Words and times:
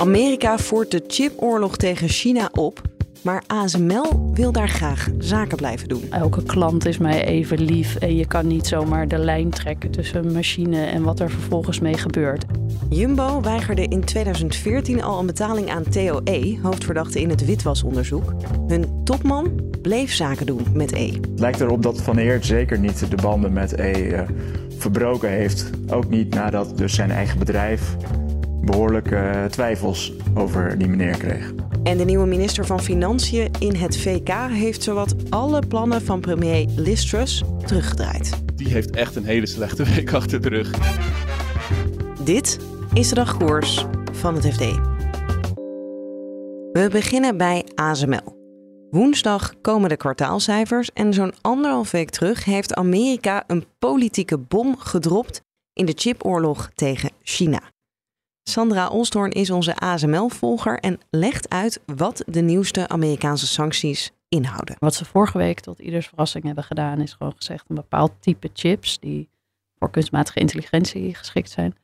Amerika 0.00 0.58
voert 0.58 0.90
de 0.90 1.02
chipoorlog 1.06 1.76
tegen 1.76 2.08
China 2.08 2.48
op, 2.52 2.80
maar 3.22 3.42
ASML 3.46 4.30
wil 4.34 4.52
daar 4.52 4.68
graag 4.68 5.08
zaken 5.18 5.56
blijven 5.56 5.88
doen. 5.88 6.02
Elke 6.10 6.42
klant 6.42 6.86
is 6.86 6.98
mij 6.98 7.24
even 7.24 7.60
lief 7.60 7.96
en 7.96 8.16
je 8.16 8.26
kan 8.26 8.46
niet 8.46 8.66
zomaar 8.66 9.08
de 9.08 9.18
lijn 9.18 9.50
trekken 9.50 9.90
tussen 9.90 10.24
een 10.24 10.32
machine 10.32 10.84
en 10.84 11.02
wat 11.02 11.20
er 11.20 11.30
vervolgens 11.30 11.80
mee 11.80 11.98
gebeurt. 11.98 12.44
Jumbo 12.88 13.40
weigerde 13.40 13.84
in 13.84 14.04
2014 14.04 15.02
al 15.02 15.18
een 15.18 15.26
betaling 15.26 15.70
aan 15.70 15.88
TOE, 15.88 16.58
hoofdverdachte 16.62 17.20
in 17.20 17.30
het 17.30 17.44
witwasonderzoek. 17.44 18.34
Hun 18.68 19.04
topman 19.04 19.60
bleef 19.82 20.12
zaken 20.12 20.46
doen 20.46 20.66
met 20.72 20.92
E. 20.92 21.10
Het 21.10 21.40
lijkt 21.40 21.60
erop 21.60 21.82
dat 21.82 22.00
Van 22.00 22.18
Eert 22.18 22.46
zeker 22.46 22.78
niet 22.78 23.10
de 23.10 23.22
banden 23.22 23.52
met 23.52 23.72
E 23.72 23.92
uh, 23.92 24.20
verbroken 24.78 25.30
heeft. 25.30 25.70
Ook 25.88 26.08
niet 26.08 26.34
nadat 26.34 26.78
dus 26.78 26.94
zijn 26.94 27.10
eigen 27.10 27.38
bedrijf 27.38 27.96
behoorlijke 28.62 29.46
twijfels 29.50 30.12
over 30.34 30.78
die 30.78 30.88
meneer 30.88 31.16
kreeg. 31.16 31.52
En 31.82 31.98
de 31.98 32.04
nieuwe 32.04 32.26
minister 32.26 32.66
van 32.66 32.80
Financiën 32.80 33.50
in 33.58 33.74
het 33.74 33.98
VK 33.98 34.28
heeft 34.50 34.82
zowat 34.82 35.14
alle 35.30 35.66
plannen 35.68 36.02
van 36.02 36.20
premier 36.20 36.66
Liz 36.76 37.08
Truss 37.08 37.42
teruggedraaid. 37.66 38.42
Die 38.54 38.68
heeft 38.68 38.90
echt 38.90 39.16
een 39.16 39.24
hele 39.24 39.46
slechte 39.46 39.84
week 39.84 40.12
achter 40.20 40.40
de 40.40 40.48
rug. 40.48 40.70
Dit 42.24 42.58
is 42.92 43.08
de 43.08 43.14
dagkoers 43.14 43.86
van 44.12 44.34
het 44.34 44.46
FD. 44.46 44.60
We 46.72 46.88
beginnen 46.90 47.36
bij 47.36 47.64
ASML. 47.74 48.38
Woensdag 48.90 49.60
komen 49.60 49.88
de 49.88 49.96
kwartaalcijfers 49.96 50.92
en 50.92 51.14
zo'n 51.14 51.32
anderhalf 51.40 51.90
week 51.90 52.10
terug 52.10 52.44
heeft 52.44 52.74
Amerika 52.74 53.44
een 53.46 53.64
politieke 53.78 54.38
bom 54.38 54.78
gedropt 54.78 55.42
in 55.72 55.86
de 55.86 55.92
chipoorlog 55.96 56.70
tegen 56.74 57.10
China. 57.22 57.60
Sandra 58.50 58.88
Olstorn 58.88 59.30
is 59.30 59.50
onze 59.50 59.76
ASML-volger 59.76 60.78
en 60.78 61.00
legt 61.10 61.48
uit 61.48 61.80
wat 61.86 62.22
de 62.26 62.40
nieuwste 62.40 62.88
Amerikaanse 62.88 63.46
sancties 63.46 64.12
inhouden. 64.28 64.76
Wat 64.78 64.94
ze 64.94 65.04
vorige 65.04 65.38
week 65.38 65.60
tot 65.60 65.78
ieders 65.78 66.06
verrassing 66.06 66.44
hebben 66.44 66.64
gedaan, 66.64 67.00
is 67.00 67.12
gewoon 67.12 67.32
gezegd 67.36 67.64
een 67.68 67.74
bepaald 67.74 68.12
type 68.20 68.50
chips 68.52 68.98
die 68.98 69.28
voor 69.78 69.90
kunstmatige 69.90 70.40
intelligentie 70.40 71.14
geschikt 71.14 71.50
zijn. 71.50 71.74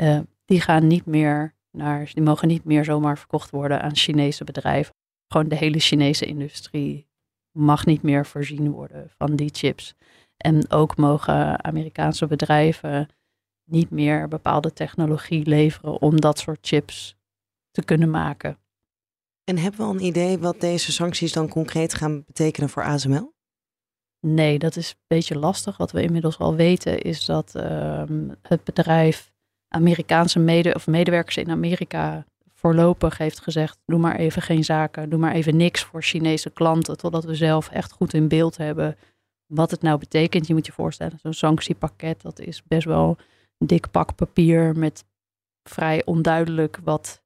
Uh, 0.00 0.18
die 0.44 0.60
gaan 0.60 0.86
niet 0.86 1.06
meer 1.06 1.54
naar, 1.70 2.10
die 2.14 2.22
mogen 2.22 2.48
niet 2.48 2.64
meer 2.64 2.84
zomaar 2.84 3.18
verkocht 3.18 3.50
worden 3.50 3.82
aan 3.82 3.96
Chinese 3.96 4.44
bedrijven. 4.44 4.94
Gewoon 5.28 5.48
de 5.48 5.56
hele 5.56 5.78
Chinese 5.78 6.24
industrie 6.24 7.06
mag 7.50 7.86
niet 7.86 8.02
meer 8.02 8.26
voorzien 8.26 8.70
worden 8.70 9.10
van 9.18 9.36
die 9.36 9.50
chips. 9.52 9.94
En 10.36 10.70
ook 10.70 10.96
mogen 10.96 11.64
Amerikaanse 11.64 12.26
bedrijven 12.26 13.08
niet 13.70 13.90
meer 13.90 14.28
bepaalde 14.28 14.72
technologie 14.72 15.46
leveren 15.46 16.00
om 16.00 16.20
dat 16.20 16.38
soort 16.38 16.58
chips 16.60 17.16
te 17.70 17.84
kunnen 17.84 18.10
maken. 18.10 18.58
En 19.44 19.58
hebben 19.58 19.80
we 19.80 19.86
al 19.86 19.94
een 19.94 20.04
idee 20.04 20.38
wat 20.38 20.60
deze 20.60 20.92
sancties 20.92 21.32
dan 21.32 21.48
concreet 21.48 21.94
gaan 21.94 22.24
betekenen 22.26 22.68
voor 22.68 22.84
ASML? 22.84 23.32
Nee, 24.20 24.58
dat 24.58 24.76
is 24.76 24.90
een 24.90 24.96
beetje 25.06 25.38
lastig. 25.38 25.76
Wat 25.76 25.92
we 25.92 26.02
inmiddels 26.02 26.38
al 26.38 26.54
weten 26.54 27.00
is 27.00 27.24
dat 27.24 27.54
um, 27.54 28.36
het 28.42 28.64
bedrijf 28.64 29.32
Amerikaanse 29.68 30.38
mede 30.38 30.74
of 30.74 30.86
medewerkers 30.86 31.36
in 31.36 31.50
Amerika 31.50 32.24
voorlopig 32.54 33.18
heeft 33.18 33.40
gezegd: 33.40 33.78
doe 33.84 33.98
maar 33.98 34.16
even 34.16 34.42
geen 34.42 34.64
zaken, 34.64 35.10
doe 35.10 35.18
maar 35.18 35.32
even 35.32 35.56
niks 35.56 35.82
voor 35.82 36.02
Chinese 36.02 36.50
klanten, 36.50 36.96
totdat 36.96 37.24
we 37.24 37.34
zelf 37.34 37.68
echt 37.68 37.92
goed 37.92 38.14
in 38.14 38.28
beeld 38.28 38.56
hebben 38.56 38.96
wat 39.46 39.70
het 39.70 39.82
nou 39.82 39.98
betekent. 39.98 40.46
Je 40.46 40.54
moet 40.54 40.66
je 40.66 40.72
voorstellen, 40.72 41.18
zo'n 41.22 41.32
sanctiepakket, 41.32 42.22
dat 42.22 42.38
is 42.40 42.62
best 42.62 42.86
wel 42.86 43.16
dik 43.64 43.90
pak 43.90 44.14
papier 44.14 44.76
met 44.76 45.04
vrij 45.62 46.02
onduidelijk 46.04 46.78
wat 46.84 47.22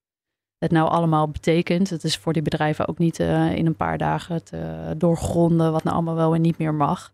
het 0.58 0.70
nou 0.70 0.88
allemaal 0.88 1.28
betekent. 1.28 1.90
Het 1.90 2.04
is 2.04 2.16
voor 2.16 2.32
die 2.32 2.42
bedrijven 2.42 2.88
ook 2.88 2.98
niet 2.98 3.20
uh, 3.20 3.52
in 3.52 3.66
een 3.66 3.76
paar 3.76 3.98
dagen 3.98 4.44
te 4.44 4.94
doorgronden 4.96 5.72
wat 5.72 5.84
nou 5.84 5.96
allemaal 5.96 6.14
wel 6.14 6.34
en 6.34 6.40
niet 6.40 6.58
meer 6.58 6.74
mag. 6.74 7.12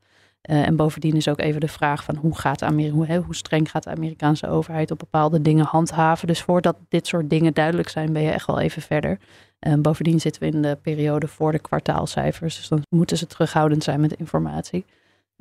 Uh, 0.50 0.66
en 0.66 0.76
bovendien 0.76 1.16
is 1.16 1.28
ook 1.28 1.40
even 1.40 1.60
de 1.60 1.68
vraag 1.68 2.04
van 2.04 2.16
hoe, 2.16 2.38
gaat 2.38 2.62
Ameri 2.62 2.90
hoe, 2.90 3.14
hoe, 3.14 3.34
streng 3.34 3.70
gaat 3.70 3.82
de 3.82 3.90
Amerikaanse 3.90 4.48
overheid 4.48 4.90
op 4.90 4.98
bepaalde 4.98 5.42
dingen 5.42 5.64
handhaven. 5.64 6.26
Dus 6.26 6.42
voordat 6.42 6.76
dit 6.88 7.06
soort 7.06 7.30
dingen 7.30 7.54
duidelijk 7.54 7.88
zijn, 7.88 8.12
ben 8.12 8.22
je 8.22 8.30
echt 8.30 8.46
wel 8.46 8.60
even 8.60 8.82
verder. 8.82 9.18
Uh, 9.60 9.74
bovendien 9.74 10.20
zitten 10.20 10.42
we 10.42 10.48
in 10.48 10.62
de 10.62 10.78
periode 10.82 11.28
voor 11.28 11.52
de 11.52 11.58
kwartaalcijfers, 11.58 12.56
dus 12.56 12.68
dan 12.68 12.82
moeten 12.88 13.16
ze 13.16 13.26
terughoudend 13.26 13.84
zijn 13.84 14.00
met 14.00 14.12
informatie. 14.12 14.84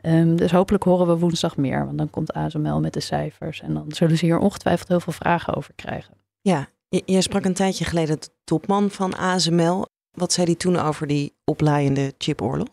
Um, 0.01 0.35
dus 0.35 0.51
hopelijk 0.51 0.83
horen 0.83 1.07
we 1.07 1.17
woensdag 1.17 1.57
meer, 1.57 1.85
want 1.85 1.97
dan 1.97 2.09
komt 2.09 2.33
ASML 2.33 2.79
met 2.79 2.93
de 2.93 2.99
cijfers 2.99 3.61
en 3.61 3.73
dan 3.73 3.85
zullen 3.87 4.17
ze 4.17 4.25
hier 4.25 4.37
ongetwijfeld 4.37 4.87
heel 4.87 4.99
veel 4.99 5.13
vragen 5.13 5.55
over 5.55 5.73
krijgen. 5.75 6.13
Ja, 6.41 6.67
jij 6.89 7.21
sprak 7.21 7.45
een 7.45 7.53
tijdje 7.53 7.85
geleden 7.85 8.19
de 8.19 8.29
topman 8.43 8.89
van 8.89 9.17
ASML. 9.17 9.85
Wat 10.11 10.33
zei 10.33 10.45
hij 10.45 10.55
toen 10.55 10.77
over 10.77 11.07
die 11.07 11.33
oplaaiende 11.43 12.13
chipoorlog? 12.17 12.67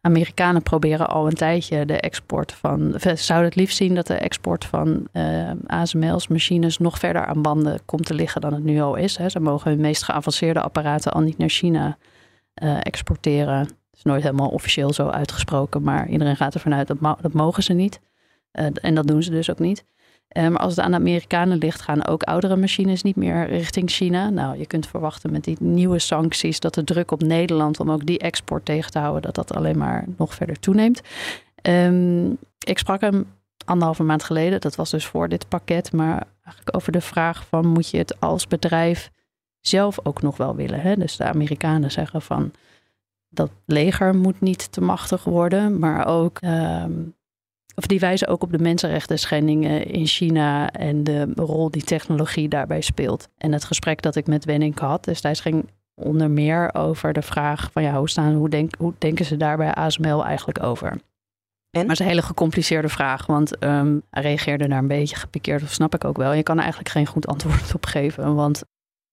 Amerikanen 0.00 0.62
proberen 0.62 1.08
al 1.08 1.26
een 1.26 1.34
tijdje 1.34 1.86
de 1.86 2.00
export 2.00 2.52
van. 2.52 2.94
Ze 3.00 3.16
zouden 3.16 3.48
het 3.48 3.58
liefst 3.58 3.76
zien 3.76 3.94
dat 3.94 4.06
de 4.06 4.14
export 4.14 4.64
van 4.64 5.08
uh, 5.12 5.50
ASML's 5.66 6.28
machines 6.28 6.78
nog 6.78 6.98
verder 6.98 7.26
aan 7.26 7.42
banden 7.42 7.80
komt 7.84 8.06
te 8.06 8.14
liggen 8.14 8.40
dan 8.40 8.52
het 8.52 8.64
nu 8.64 8.80
al 8.80 8.94
is. 8.94 9.16
Hè. 9.16 9.28
Ze 9.28 9.40
mogen 9.40 9.70
hun 9.70 9.80
meest 9.80 10.02
geavanceerde 10.02 10.60
apparaten 10.60 11.12
al 11.12 11.20
niet 11.20 11.38
naar 11.38 11.48
China 11.48 11.98
uh, 12.62 12.78
exporteren. 12.82 13.77
Is 13.98 14.04
nooit 14.04 14.22
helemaal 14.22 14.48
officieel 14.48 14.92
zo 14.92 15.08
uitgesproken, 15.08 15.82
maar 15.82 16.08
iedereen 16.08 16.36
gaat 16.36 16.54
ervan 16.54 16.74
uit 16.74 16.86
dat, 16.86 17.16
dat 17.20 17.32
mogen 17.32 17.62
ze 17.62 17.72
niet. 17.72 18.00
Uh, 18.52 18.66
en 18.74 18.94
dat 18.94 19.06
doen 19.06 19.22
ze 19.22 19.30
dus 19.30 19.50
ook 19.50 19.58
niet. 19.58 19.84
Uh, 20.32 20.48
maar 20.48 20.60
als 20.60 20.76
het 20.76 20.84
aan 20.84 20.90
de 20.90 20.96
Amerikanen 20.96 21.58
ligt, 21.58 21.80
gaan 21.80 22.06
ook 22.06 22.22
oudere 22.22 22.56
machines 22.56 23.02
niet 23.02 23.16
meer 23.16 23.48
richting 23.48 23.90
China. 23.90 24.30
Nou, 24.30 24.58
je 24.58 24.66
kunt 24.66 24.86
verwachten 24.86 25.32
met 25.32 25.44
die 25.44 25.56
nieuwe 25.60 25.98
sancties 25.98 26.60
dat 26.60 26.74
de 26.74 26.84
druk 26.84 27.10
op 27.10 27.22
Nederland 27.22 27.80
om 27.80 27.90
ook 27.90 28.06
die 28.06 28.18
export 28.18 28.64
tegen 28.64 28.90
te 28.90 28.98
houden, 28.98 29.22
dat 29.22 29.34
dat 29.34 29.54
alleen 29.54 29.78
maar 29.78 30.04
nog 30.16 30.34
verder 30.34 30.60
toeneemt. 30.60 31.00
Um, 31.62 32.38
ik 32.66 32.78
sprak 32.78 33.00
hem 33.00 33.26
anderhalve 33.64 34.02
maand 34.02 34.22
geleden, 34.24 34.60
dat 34.60 34.76
was 34.76 34.90
dus 34.90 35.06
voor 35.06 35.28
dit 35.28 35.48
pakket, 35.48 35.92
maar 35.92 36.26
eigenlijk 36.44 36.76
over 36.76 36.92
de 36.92 37.00
vraag 37.00 37.46
van 37.46 37.66
moet 37.66 37.90
je 37.90 37.98
het 37.98 38.20
als 38.20 38.46
bedrijf 38.46 39.10
zelf 39.60 39.98
ook 40.02 40.22
nog 40.22 40.36
wel 40.36 40.54
willen. 40.54 40.80
Hè? 40.80 40.94
Dus 40.94 41.16
de 41.16 41.24
Amerikanen 41.24 41.90
zeggen 41.90 42.22
van 42.22 42.52
dat 43.28 43.50
leger 43.64 44.14
moet 44.14 44.40
niet 44.40 44.72
te 44.72 44.80
machtig 44.80 45.24
worden, 45.24 45.78
maar 45.78 46.06
ook 46.06 46.38
um, 46.44 47.16
of 47.78 47.86
die 47.86 48.00
wijzen 48.00 48.28
ook 48.28 48.42
op 48.42 48.52
de 48.52 48.58
mensenrechten 48.58 49.18
schendingen 49.18 49.86
in 49.86 50.06
China 50.06 50.70
en 50.70 51.04
de 51.04 51.32
rol 51.34 51.70
die 51.70 51.82
technologie 51.82 52.48
daarbij 52.48 52.80
speelt. 52.80 53.28
En 53.36 53.52
het 53.52 53.64
gesprek 53.64 54.02
dat 54.02 54.16
ik 54.16 54.26
met 54.26 54.44
Wenning 54.44 54.78
had 54.78 55.04
destijds 55.04 55.40
ging 55.40 55.68
onder 55.94 56.30
meer 56.30 56.74
over 56.74 57.12
de 57.12 57.22
vraag 57.22 57.70
van 57.72 57.82
ja, 57.82 57.98
hoe, 57.98 58.08
staan, 58.08 58.34
hoe, 58.34 58.48
denk, 58.48 58.74
hoe 58.78 58.94
denken 58.98 59.24
ze 59.24 59.36
daar 59.36 59.56
bij 59.56 59.74
ASML 59.74 60.24
eigenlijk 60.24 60.62
over? 60.62 60.90
En? 60.90 61.00
Maar 61.70 61.82
het 61.82 61.90
is 61.90 61.98
een 61.98 62.06
hele 62.06 62.22
gecompliceerde 62.22 62.88
vraag, 62.88 63.26
want 63.26 63.64
um, 63.64 64.02
hij 64.10 64.22
reageerde 64.22 64.68
daar 64.68 64.78
een 64.78 64.86
beetje 64.86 65.16
gepikeerd, 65.16 65.60
dat 65.60 65.70
snap 65.70 65.94
ik 65.94 66.04
ook 66.04 66.16
wel. 66.16 66.32
Je 66.32 66.42
kan 66.42 66.56
er 66.56 66.62
eigenlijk 66.62 66.92
geen 66.92 67.06
goed 67.06 67.26
antwoord 67.26 67.74
op 67.74 67.86
geven, 67.86 68.34
want 68.34 68.62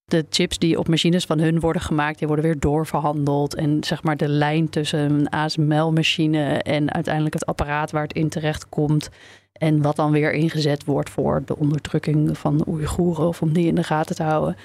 de 0.06 0.26
chips 0.30 0.58
die 0.58 0.80
op 0.80 0.88
machines 0.88 1.26
van 1.26 1.40
hun 1.40 1.60
worden 1.60 1.82
gemaakt, 1.82 2.18
die 2.18 2.28
worden 2.28 2.46
weer 2.46 2.60
doorverhandeld. 2.60 3.56
En 3.56 3.84
zeg 3.84 4.04
maar 4.04 4.18
de 4.18 4.28
lijn 4.28 4.70
tussen 4.70 5.00
een 5.00 5.30
ASML-machine 5.30 6.44
en 6.58 6.94
uiteindelijk 6.94 7.34
het 7.34 7.46
apparaat 7.46 7.92
waar 7.92 8.04
het 8.04 8.14
in 8.14 8.30
terecht 8.30 8.70
komt. 8.70 9.10
En 9.54 9.82
wat 9.82 9.96
dan 9.96 10.12
weer 10.12 10.34
ingezet 10.34 10.86
wordt 10.86 11.10
voor 11.10 11.42
de 11.46 11.58
onderdrukking 11.58 12.38
van 12.38 12.58
de 12.58 12.68
Oeigoeren 12.68 13.28
of 13.28 13.42
om 13.42 13.54
die 13.54 13.68
in 13.68 13.76
de 13.76 13.84
gaten 13.84 14.16
te 14.16 14.24
houden. 14.24 14.56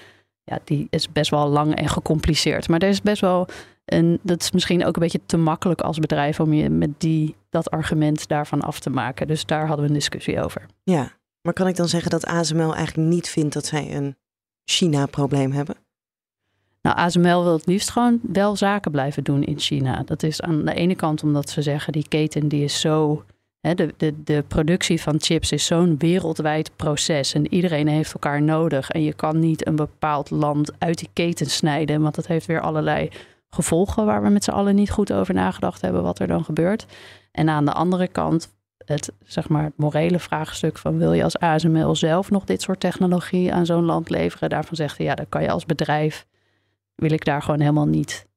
Ja, 0.45 0.59
die 0.65 0.87
is 0.91 1.13
best 1.13 1.31
wel 1.31 1.49
lang 1.49 1.75
en 1.75 1.89
gecompliceerd. 1.89 2.69
Maar 2.69 2.81
er 2.81 2.89
is 2.89 3.03
best 3.03 3.21
wel 3.21 3.49
en 3.91 4.19
dat 4.23 4.41
is 4.41 4.51
misschien 4.51 4.85
ook 4.85 4.95
een 4.95 5.03
beetje 5.03 5.21
te 5.27 5.37
makkelijk 5.37 5.81
als 5.81 5.99
bedrijf 5.99 6.41
om 6.41 6.53
je 6.53 6.71
met 6.71 6.91
die, 6.99 7.37
dat 7.49 7.71
argument 7.71 8.29
daarvan 8.29 8.61
af 8.61 8.81
te 8.81 8.91
maken. 8.91 9.27
Dus 9.27 9.47
daar 9.47 9.67
hadden 9.67 9.85
we 9.85 9.91
een 9.91 9.99
discussie 9.99 10.43
over. 10.43 10.67
Ja, 10.83 11.13
maar 11.43 11.53
kan 11.53 11.69
ik 11.69 11.77
dan 11.77 11.89
zeggen 11.89 12.11
dat 12.11 12.27
ASML 12.27 12.75
eigenlijk 12.75 13.09
niet 13.09 13.29
vindt 13.29 13.55
dat 13.55 13.67
zij 13.67 13.95
een 13.95 14.17
China-probleem 14.71 15.53
hebben? 15.53 15.77
Nou, 16.83 16.97
ASML 16.97 17.43
wil 17.43 17.53
het 17.53 17.67
liefst 17.67 17.91
gewoon 17.91 18.21
wel 18.23 18.57
zaken 18.57 18.91
blijven 18.91 19.25
doen 19.25 19.43
in 19.43 19.59
China. 19.59 20.03
Dat 20.03 20.23
is 20.23 20.41
aan 20.41 20.65
de 20.65 20.75
ene 20.75 20.95
kant 20.95 21.23
omdat 21.23 21.51
ze 21.51 21.63
zeggen 21.63 21.93
die 21.93 22.09
keten 22.09 22.49
die 22.49 22.65
is 22.65 22.81
zo 22.81 23.25
de, 23.61 23.95
de, 23.97 24.23
de 24.25 24.45
productie 24.49 25.03
van 25.03 25.15
chips 25.19 25.53
is 25.53 25.67
zo'n 25.67 25.99
wereldwijd 25.99 26.71
proces 26.77 27.35
en 27.35 27.55
iedereen 27.55 27.89
heeft 27.89 28.13
elkaar 28.13 28.43
nodig. 28.43 28.91
En 28.91 29.03
je 29.03 29.13
kan 29.13 29.39
niet 29.39 29.67
een 29.67 29.77
bepaald 29.77 30.31
land 30.31 30.73
uit 30.79 30.99
die 30.99 31.09
keten 31.13 31.47
snijden, 31.47 32.03
want 32.03 32.15
dat 32.15 32.27
heeft 32.27 32.47
weer 32.47 32.61
allerlei 32.61 33.11
gevolgen 33.51 34.07
waar 34.07 34.23
we 34.23 34.29
met 34.29 34.45
z'n 34.45 34.51
allen 34.51 34.75
niet 34.75 34.91
goed 34.91 35.13
over 35.13 35.35
nagedacht 35.35 35.81
hebben 35.81 36.03
wat 36.03 36.19
er 36.19 36.27
dan 36.27 36.45
gebeurt. 36.45 36.87
En 37.33 37.49
aan 37.49 37.65
de 37.65 37.73
andere 37.73 38.09
kant 38.09 38.49
het, 38.85 39.13
zeg 39.25 39.49
maar, 39.49 39.73
morele 39.77 40.19
vraagstuk 40.19 40.79
van 40.79 40.99
wil 40.99 41.13
je 41.13 41.25
als 41.25 41.39
ASML 41.39 41.95
zelf 41.95 42.31
nog 42.31 42.45
dit 42.45 42.63
soort 42.63 42.81
technologie 42.81 43.53
aan 43.53 43.67
zo'n 43.67 43.85
land 43.85 44.11
leveren? 44.11 44.49
Daarvan 44.49 44.77
zegt 44.77 44.97
hij 44.97 45.07
ja, 45.07 45.15
dan 45.15 45.29
kan 45.29 45.43
je 45.43 45.51
als 45.51 45.67
bedrijf, 45.67 46.27
wil 46.95 47.11
ik 47.11 47.25
daar 47.25 47.43
gewoon 47.43 47.61
helemaal 47.61 47.87
niet 47.87 48.29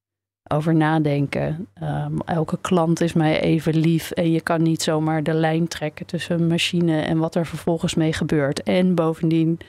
over 0.47 0.75
nadenken. 0.75 1.67
Ehm, 1.73 2.17
elke 2.25 2.57
klant 2.61 3.01
is 3.01 3.13
mij 3.13 3.41
even 3.41 3.75
lief 3.75 4.11
en 4.11 4.31
je 4.31 4.41
kan 4.41 4.61
niet 4.61 4.81
zomaar 4.81 5.23
de 5.23 5.33
lijn 5.33 5.67
trekken 5.67 6.05
tussen 6.05 6.39
een 6.39 6.47
machine 6.47 7.01
en 7.01 7.17
wat 7.17 7.35
er 7.35 7.45
vervolgens 7.45 7.95
mee 7.95 8.13
gebeurt. 8.13 8.63
En 8.63 8.95
bovendien, 8.95 9.59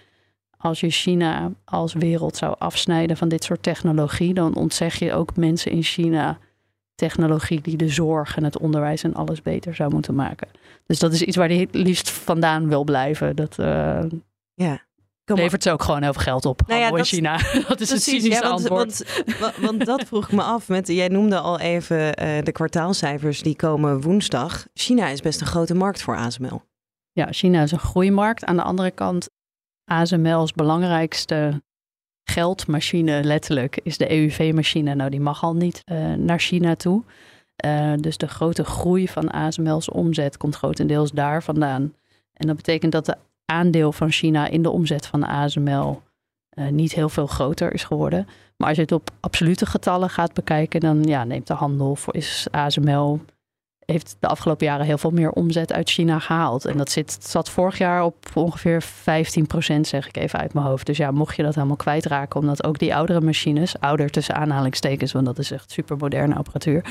als 0.57 0.81
je 0.81 0.91
China 0.91 1.53
als 1.65 1.93
wereld 1.93 2.37
zou 2.37 2.55
afsnijden 2.59 3.17
van 3.17 3.29
dit 3.29 3.45
soort 3.45 3.63
technologie, 3.63 4.35
dan 4.35 4.55
ontzeg 4.55 4.99
je 4.99 5.13
ook 5.13 5.37
mensen 5.37 5.71
in 5.71 5.83
China 5.83 6.39
technologie 6.95 7.61
die 7.61 7.77
de 7.77 7.89
zorg 7.89 8.37
en 8.37 8.45
het 8.45 8.59
onderwijs 8.59 9.03
en 9.03 9.15
alles 9.15 9.43
beter 9.43 9.75
zou 9.75 9.93
moeten 9.93 10.15
maken. 10.15 10.49
Dus 10.87 10.99
dat 10.99 11.13
is 11.13 11.23
iets 11.23 11.37
waar 11.37 11.49
hij 11.49 11.59
het 11.59 11.75
liefst 11.75 12.11
vandaan 12.11 12.69
wil 12.69 12.85
blijven. 12.85 13.37
Dat 13.37 13.59
uh, 13.61 14.05
ja. 14.55 14.83
levert 15.25 15.63
ze 15.63 15.71
ook 15.71 15.83
gewoon 15.83 16.03
heel 16.03 16.13
veel 16.13 16.23
geld 16.23 16.45
op. 16.45 16.63
Nou 16.67 16.81
ja, 16.81 16.91
dat, 16.91 17.07
China. 17.07 17.37
dat 17.69 17.81
is 17.81 17.89
precies, 17.89 17.91
een 17.91 18.01
cynische 18.01 18.43
ja, 18.43 18.49
want, 18.49 18.53
antwoord. 18.53 19.25
Want, 19.41 19.57
want, 19.57 19.87
dat 19.87 20.05
vroeg 20.05 20.25
ik 20.25 20.33
me 20.33 20.43
af. 20.43 20.69
Met, 20.69 20.89
jij 20.89 21.09
noemde 21.09 21.39
al 21.39 21.61
even 21.61 21.97
uh, 21.97 22.43
de 22.43 22.53
kwartaalcijfers 22.53 23.43
die 23.43 23.57
komen 23.57 24.01
woensdag. 24.01 24.67
China 24.75 25.09
is 25.09 25.21
best 25.21 25.41
een 25.41 25.47
grote 25.47 25.75
markt 25.75 26.03
voor 26.03 26.17
ASML. 26.17 26.63
Ja, 27.13 27.27
China 27.31 27.63
is 27.63 27.73
een 27.73 27.79
groeimarkt. 27.79 28.45
Aan 28.45 28.57
de 28.57 28.63
andere 28.63 28.91
kant, 28.91 29.31
ASML's 29.85 30.53
belangrijkste 30.53 31.63
geldmachine 32.25 33.25
letterlijk 33.25 33.81
is 33.83 33.99
de 33.99 34.11
EUV-machine. 34.11 34.95
Nou, 34.95 35.11
die 35.11 35.21
mag 35.21 35.43
al 35.43 35.55
niet 35.55 35.83
uh, 35.93 36.13
naar 36.13 36.39
China 36.39 36.75
toe. 36.75 37.03
Uh, 37.65 37.93
dus 38.01 38.17
de 38.17 38.29
grote 38.29 38.65
groei 38.65 39.09
van 39.09 39.31
ASML's 39.31 39.91
omzet 39.91 40.37
komt 40.37 40.57
grotendeels 40.57 41.13
daar 41.13 41.43
vandaan. 41.43 41.95
En 42.33 42.47
dat 42.47 42.57
betekent 42.57 42.93
dat 42.93 43.07
de 43.07 43.17
aandeel 43.45 43.93
van 43.93 44.11
China 44.11 44.49
in 44.49 44.63
de 44.63 44.71
omzet 44.71 45.07
van 45.07 45.25
ASML 45.25 46.03
uh, 46.59 46.69
niet 46.69 46.95
heel 46.95 47.09
veel 47.09 47.27
groter 47.27 47.73
is 47.73 47.85
geworden. 47.85 48.29
Maar 48.57 48.69
als 48.69 48.77
je 48.77 48.83
het 48.83 48.93
op 48.93 49.11
absolute 49.21 49.67
getallen 49.67 50.11
gaat 50.11 50.33
bekijken, 50.33 50.81
dan 50.81 51.03
ja, 51.03 51.25
neemt 51.25 51.47
de 51.47 51.55
handel 51.55 51.97
voor 51.97 52.15
is 52.15 52.47
ASML 52.51 53.21
heeft 53.87 54.17
de 54.21 54.29
afgelopen 54.29 54.67
jaren 54.67 54.87
heel 54.87 54.99
veel 54.99 55.11
meer 55.11 55.31
omzet 55.31 55.73
uit 55.73 55.91
China 55.91 56.19
gehaald. 56.19 56.65
En 56.65 56.77
dat 56.77 56.91
zit, 56.91 57.19
zat 57.21 57.51
vorig 57.51 57.79
jaar 57.79 58.05
op 58.05 58.17
ongeveer 58.35 58.83
15 58.83 59.47
procent, 59.47 59.87
zeg 59.87 60.09
ik 60.09 60.17
even 60.17 60.39
uit 60.39 60.55
mijn 60.55 60.67
hoofd. 60.67 60.87
Dus 60.87 60.97
ja, 60.97 61.11
mocht 61.11 61.37
je 61.37 61.43
dat 61.43 61.55
helemaal 61.55 61.77
kwijtraken, 61.77 62.41
omdat 62.41 62.65
ook 62.65 62.79
die 62.79 62.95
oudere 62.95 63.21
machines, 63.21 63.81
ouder 63.81 64.11
tussen 64.11 64.35
aanhalingstekens, 64.35 65.13
want 65.13 65.27
dat 65.27 65.39
is 65.39 65.51
echt 65.51 65.71
super 65.71 65.97
moderne 65.97 66.35
apparatuur, 66.35 66.85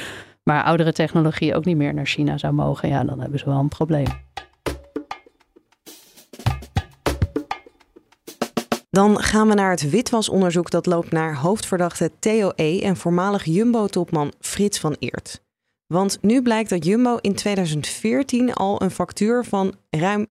maar 0.43 0.63
oudere 0.63 0.93
technologie 0.93 1.55
ook 1.55 1.65
niet 1.65 1.77
meer 1.77 1.93
naar 1.93 2.05
China 2.05 2.37
zou 2.37 2.53
mogen, 2.53 2.89
ja, 2.89 3.03
dan 3.03 3.19
hebben 3.19 3.39
ze 3.39 3.45
wel 3.45 3.59
een 3.59 3.67
probleem. 3.67 4.07
Dan 8.89 9.19
gaan 9.19 9.47
we 9.47 9.53
naar 9.53 9.69
het 9.69 9.89
witwasonderzoek 9.89 10.69
dat 10.69 10.85
loopt 10.85 11.11
naar 11.11 11.35
hoofdverdachte 11.35 12.11
Theo 12.19 12.51
E. 12.55 12.79
en 12.79 12.97
voormalig 12.97 13.45
Jumbo-topman 13.45 14.33
Frits 14.39 14.79
van 14.79 14.95
Eert. 14.99 15.42
Want 15.93 16.17
nu 16.21 16.41
blijkt 16.41 16.69
dat 16.69 16.85
Jumbo 16.85 17.17
in 17.21 17.33
2014 17.33 18.53
al 18.53 18.81
een 18.81 18.91
factuur 18.91 19.45
van 19.45 19.75
ruim 19.89 20.27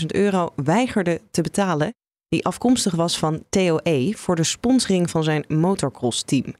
60.000 0.00 0.06
euro 0.06 0.48
weigerde 0.56 1.20
te 1.30 1.42
betalen, 1.42 1.94
die 2.28 2.44
afkomstig 2.46 2.94
was 2.94 3.18
van 3.18 3.44
Theo 3.48 3.78
E. 3.82 4.12
voor 4.12 4.36
de 4.36 4.44
sponsoring 4.44 5.10
van 5.10 5.24
zijn 5.24 5.44
motocross-team. 5.48 6.54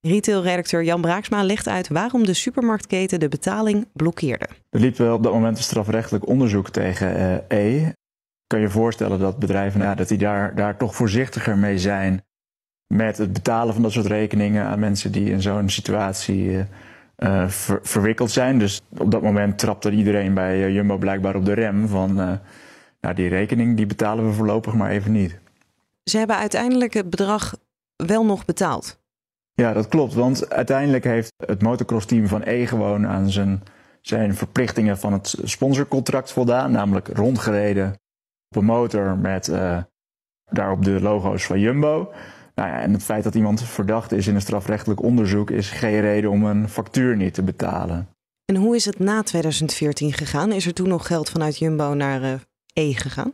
Retailredacteur 0.00 0.84
Jan 0.84 1.00
Braaksma 1.00 1.42
legt 1.42 1.68
uit 1.68 1.88
waarom 1.88 2.24
de 2.24 2.34
supermarktketen 2.34 3.20
de 3.20 3.28
betaling 3.28 3.86
blokkeerde. 3.92 4.48
Er 4.70 4.80
liep 4.80 4.96
wel 4.96 5.14
op 5.14 5.22
dat 5.22 5.32
moment 5.32 5.56
een 5.56 5.62
strafrechtelijk 5.62 6.26
onderzoek 6.26 6.70
tegen 6.70 7.16
uh, 7.16 7.58
E. 7.58 7.92
Kan 8.46 8.60
je 8.60 8.68
voorstellen 8.68 9.18
dat 9.18 9.38
bedrijven 9.38 9.80
nou, 9.80 9.96
dat 9.96 10.08
die 10.08 10.18
daar, 10.18 10.54
daar 10.54 10.76
toch 10.76 10.94
voorzichtiger 10.94 11.58
mee 11.58 11.78
zijn 11.78 12.24
met 12.94 13.18
het 13.18 13.32
betalen 13.32 13.74
van 13.74 13.82
dat 13.82 13.92
soort 13.92 14.06
rekeningen 14.06 14.64
aan 14.64 14.78
mensen 14.78 15.12
die 15.12 15.30
in 15.30 15.42
zo'n 15.42 15.68
situatie 15.68 16.44
uh, 16.44 16.64
uh, 17.18 17.48
ver, 17.48 17.78
verwikkeld 17.82 18.30
zijn. 18.30 18.58
Dus 18.58 18.82
op 18.98 19.10
dat 19.10 19.22
moment 19.22 19.58
trapte 19.58 19.90
iedereen 19.90 20.34
bij 20.34 20.58
uh, 20.58 20.74
Jumbo 20.74 20.98
blijkbaar 20.98 21.36
op 21.36 21.44
de 21.44 21.52
rem 21.52 21.88
van 21.88 22.20
uh, 22.20 22.32
nou, 23.00 23.14
die 23.14 23.28
rekening 23.28 23.76
die 23.76 23.86
betalen 23.86 24.26
we 24.26 24.32
voorlopig 24.32 24.74
maar 24.74 24.90
even 24.90 25.12
niet. 25.12 25.38
Ze 26.04 26.18
hebben 26.18 26.36
uiteindelijk 26.36 26.94
het 26.94 27.10
bedrag 27.10 27.56
wel 27.96 28.24
nog 28.24 28.44
betaald. 28.44 29.02
Ja, 29.52 29.72
dat 29.72 29.88
klopt. 29.88 30.14
Want 30.14 30.50
uiteindelijk 30.50 31.04
heeft 31.04 31.32
het 31.46 31.62
motocross-team 31.62 32.26
van 32.26 32.42
E 32.44 32.66
gewoon 32.66 33.06
aan 33.06 33.30
zijn, 33.30 33.62
zijn 34.00 34.34
verplichtingen 34.34 34.98
van 34.98 35.12
het 35.12 35.34
sponsorcontract 35.42 36.32
voldaan. 36.32 36.70
Namelijk 36.70 37.08
rondgereden 37.08 37.92
op 38.48 38.56
een 38.56 38.64
motor 38.64 39.18
met 39.18 39.52
daarop 40.50 40.84
de 40.84 41.00
logo's 41.00 41.46
van 41.46 41.60
Jumbo. 41.60 42.12
Nou 42.54 42.68
ja, 42.68 42.80
en 42.80 42.92
het 42.92 43.02
feit 43.02 43.24
dat 43.24 43.34
iemand 43.34 43.62
verdacht 43.62 44.12
is 44.12 44.26
in 44.26 44.34
een 44.34 44.40
strafrechtelijk 44.40 45.02
onderzoek 45.02 45.50
is 45.50 45.70
geen 45.70 46.00
reden 46.00 46.30
om 46.30 46.44
een 46.44 46.68
factuur 46.68 47.16
niet 47.16 47.34
te 47.34 47.42
betalen. 47.42 48.08
En 48.44 48.56
hoe 48.56 48.74
is 48.74 48.84
het 48.84 48.98
na 48.98 49.22
2014 49.22 50.12
gegaan? 50.12 50.52
Is 50.52 50.66
er 50.66 50.74
toen 50.74 50.88
nog 50.88 51.06
geld 51.06 51.30
vanuit 51.30 51.58
Jumbo 51.58 51.94
naar 51.94 52.22
uh, 52.22 52.32
E 52.72 52.92
gegaan? 52.92 53.32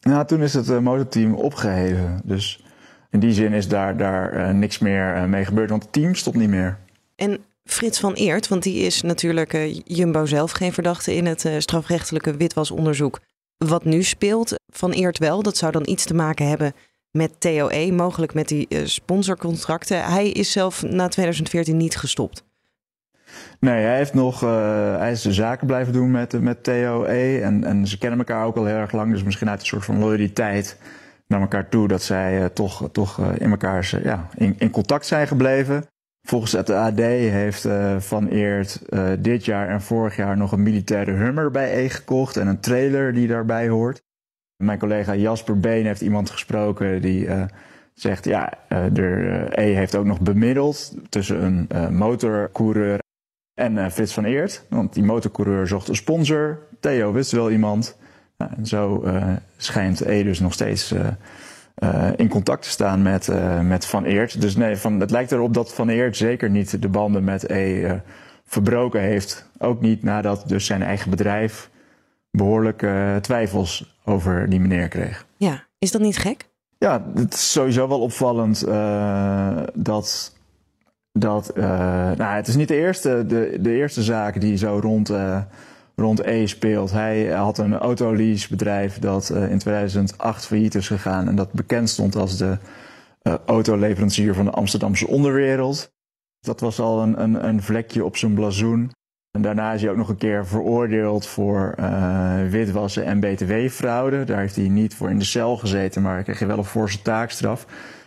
Nou, 0.00 0.26
toen 0.26 0.40
is 0.40 0.54
het 0.54 0.68
uh, 0.68 0.78
motorteam 0.78 1.34
opgeheven. 1.34 2.20
Dus 2.24 2.64
in 3.10 3.20
die 3.20 3.32
zin 3.32 3.52
is 3.52 3.68
daar, 3.68 3.96
daar 3.96 4.34
uh, 4.34 4.50
niks 4.50 4.78
meer 4.78 5.28
mee 5.28 5.44
gebeurd, 5.44 5.70
want 5.70 5.82
het 5.82 5.92
team 5.92 6.14
stopt 6.14 6.36
niet 6.36 6.48
meer. 6.48 6.78
En 7.16 7.38
Frits 7.64 8.00
van 8.00 8.12
Eert, 8.12 8.48
want 8.48 8.62
die 8.62 8.84
is 8.84 9.02
natuurlijk 9.02 9.80
Jumbo 9.84 10.26
zelf 10.26 10.50
geen 10.50 10.72
verdachte 10.72 11.14
in 11.14 11.26
het 11.26 11.48
strafrechtelijke 11.58 12.36
witwasonderzoek. 12.36 13.20
Wat 13.56 13.84
nu 13.84 14.02
speelt, 14.02 14.54
van 14.72 14.90
Eert 14.90 15.18
wel, 15.18 15.42
dat 15.42 15.56
zou 15.56 15.72
dan 15.72 15.88
iets 15.88 16.04
te 16.04 16.14
maken 16.14 16.48
hebben 16.48 16.74
met 17.12 17.40
TOE, 17.40 17.92
mogelijk 17.92 18.34
met 18.34 18.48
die 18.48 18.66
uh, 18.68 18.80
sponsorcontracten. 18.84 20.04
Hij 20.04 20.30
is 20.30 20.52
zelf 20.52 20.82
na 20.82 21.08
2014 21.08 21.76
niet 21.76 21.96
gestopt. 21.96 22.44
Nee, 23.60 23.82
hij, 23.82 23.96
heeft 23.96 24.14
nog, 24.14 24.42
uh, 24.42 24.96
hij 24.96 25.12
is 25.12 25.22
de 25.22 25.32
zaken 25.32 25.66
blijven 25.66 25.92
doen 25.92 26.10
met, 26.10 26.40
met 26.40 26.64
TOE. 26.64 27.40
En, 27.42 27.64
en 27.64 27.86
ze 27.86 27.98
kennen 27.98 28.18
elkaar 28.18 28.46
ook 28.46 28.56
al 28.56 28.64
heel 28.64 28.76
erg 28.76 28.92
lang. 28.92 29.12
Dus 29.12 29.22
misschien 29.22 29.48
uit 29.48 29.60
een 29.60 29.66
soort 29.66 29.84
van 29.84 29.98
loyaliteit 29.98 30.78
naar 31.26 31.40
elkaar 31.40 31.68
toe. 31.68 31.88
Dat 31.88 32.02
zij 32.02 32.40
uh, 32.40 32.44
toch, 32.44 32.88
toch 32.92 33.18
in 33.18 33.50
elkaar 33.50 34.00
ja, 34.02 34.28
in, 34.34 34.54
in 34.58 34.70
contact 34.70 35.06
zijn 35.06 35.26
gebleven. 35.26 35.86
Volgens 36.28 36.52
het 36.52 36.70
AD 36.70 36.98
heeft 36.98 37.68
Van 37.98 38.28
Eert 38.28 38.82
dit 39.18 39.44
jaar 39.44 39.68
en 39.68 39.82
vorig 39.82 40.16
jaar 40.16 40.36
nog 40.36 40.52
een 40.52 40.62
militaire 40.62 41.10
Hummer 41.10 41.50
bij 41.50 41.84
E 41.84 41.88
gekocht. 41.88 42.36
En 42.36 42.46
een 42.46 42.60
trailer 42.60 43.14
die 43.14 43.26
daarbij 43.26 43.68
hoort. 43.68 44.02
Mijn 44.62 44.78
collega 44.78 45.14
Jasper 45.14 45.60
Been 45.60 45.86
heeft 45.86 46.00
iemand 46.00 46.30
gesproken 46.30 47.00
die 47.00 47.24
uh, 47.24 47.44
zegt: 47.94 48.24
ja, 48.24 48.52
uh, 48.68 48.78
de 48.92 49.46
E 49.50 49.74
heeft 49.74 49.96
ook 49.96 50.04
nog 50.04 50.20
bemiddeld 50.20 50.94
tussen 51.08 51.68
een 51.70 51.94
motorcoureur 51.96 52.98
en 53.54 53.90
Frits 53.90 54.14
van 54.14 54.24
Eert. 54.24 54.64
Want 54.68 54.94
die 54.94 55.02
motorcoureur 55.02 55.66
zocht 55.66 55.88
een 55.88 55.96
sponsor. 55.96 56.58
Theo 56.80 57.12
wist 57.12 57.32
wel 57.32 57.50
iemand. 57.50 57.96
Nou, 58.38 58.50
en 58.56 58.66
zo 58.66 59.04
schijnt 59.56 60.00
E 60.00 60.22
dus 60.22 60.40
nog 60.40 60.52
steeds 60.52 60.94
in 62.16 62.28
contact 62.28 62.62
te 62.62 62.68
staan 62.68 63.02
met, 63.02 63.30
met 63.62 63.86
Van 63.86 64.04
Eert. 64.04 64.40
Dus 64.40 64.56
nee, 64.56 64.76
van, 64.76 65.00
het 65.00 65.10
lijkt 65.10 65.32
erop 65.32 65.54
dat 65.54 65.74
Van 65.74 65.88
Eert 65.88 66.16
zeker 66.16 66.50
niet 66.50 66.82
de 66.82 66.88
banden 66.88 67.24
met 67.24 67.50
E 67.50 67.96
verbroken 68.44 69.00
heeft. 69.00 69.50
Ook 69.58 69.80
niet 69.80 70.02
nadat 70.02 70.48
dus 70.48 70.66
zijn 70.66 70.82
eigen 70.82 71.10
bedrijf 71.10 71.70
behoorlijk 72.30 72.86
twijfels 73.20 73.91
over 74.04 74.48
die 74.50 74.60
meneer 74.60 74.88
kreeg. 74.88 75.26
Ja, 75.36 75.66
is 75.78 75.90
dat 75.90 76.00
niet 76.00 76.18
gek? 76.18 76.50
Ja, 76.78 77.04
het 77.14 77.34
is 77.34 77.52
sowieso 77.52 77.88
wel 77.88 78.00
opvallend 78.00 78.66
uh, 78.68 79.62
dat. 79.74 80.36
dat 81.12 81.52
uh, 81.56 81.64
nou, 82.10 82.34
het 82.34 82.48
is 82.48 82.56
niet 82.56 82.68
de 82.68 82.76
eerste, 82.76 83.24
de, 83.26 83.58
de 83.60 83.74
eerste 83.74 84.02
zaak 84.02 84.40
die 84.40 84.56
zo 84.56 84.78
rond, 84.82 85.10
uh, 85.10 85.40
rond 85.96 86.20
E 86.20 86.46
speelt. 86.46 86.90
Hij 86.90 87.26
had 87.26 87.58
een 87.58 87.78
autoleasebedrijf 87.78 88.98
dat 88.98 89.30
in 89.30 89.58
2008 89.58 90.46
failliet 90.46 90.74
is 90.74 90.86
gegaan 90.86 91.28
en 91.28 91.36
dat 91.36 91.52
bekend 91.52 91.90
stond 91.90 92.16
als 92.16 92.36
de 92.36 92.58
autoleverancier 93.46 94.34
van 94.34 94.44
de 94.44 94.50
Amsterdamse 94.50 95.06
onderwereld. 95.08 95.92
Dat 96.40 96.60
was 96.60 96.78
al 96.78 97.02
een, 97.02 97.22
een, 97.22 97.46
een 97.48 97.62
vlekje 97.62 98.04
op 98.04 98.16
zijn 98.16 98.34
blazoen. 98.34 98.90
Daarna 99.40 99.72
is 99.72 99.82
hij 99.82 99.90
ook 99.90 99.96
nog 99.96 100.08
een 100.08 100.16
keer 100.16 100.46
veroordeeld 100.46 101.26
voor 101.26 101.74
uh, 101.78 102.48
witwassen 102.48 103.04
en 103.04 103.20
btw-fraude. 103.20 104.24
Daar 104.24 104.38
heeft 104.38 104.56
hij 104.56 104.68
niet 104.68 104.94
voor 104.94 105.10
in 105.10 105.18
de 105.18 105.24
cel 105.24 105.56
gezeten, 105.56 106.02
maar 106.02 106.22
kreeg 106.22 106.38
hij 106.38 106.48
wel 106.48 106.58
een 106.58 106.64
forse 106.64 107.02
taakstraf. 107.02 107.66